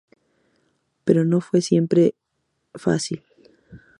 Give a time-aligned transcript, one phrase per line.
[1.03, 2.15] Pero no fue siempre
[2.73, 3.23] es fácil;.